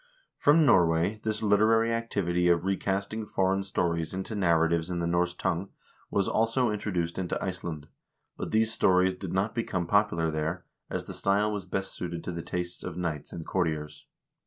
[0.35, 5.69] From Norway this literary activity of recasting foreign stories into narratives in the Norse tongue
[6.09, 7.87] was also introduced into Iceland,
[8.35, 12.31] but these stories did not become popular there, as the style was best suited to
[12.31, 14.07] the tastes of knights and courtiers.